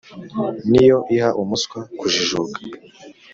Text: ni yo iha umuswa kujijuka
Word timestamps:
ni 0.69 0.83
yo 0.89 0.97
iha 1.15 1.29
umuswa 1.41 1.79
kujijuka 1.97 2.59